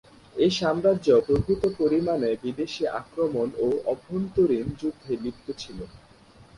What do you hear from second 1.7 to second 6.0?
পরিমাণে বিদেশী আক্রমণ ও অভ্যন্তরীণ যুদ্ধে লিপ্ত ছিল।